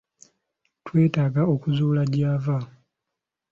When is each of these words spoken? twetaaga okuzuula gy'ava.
twetaaga 0.85 1.41
okuzuula 1.53 2.03
gy'ava. 2.13 2.57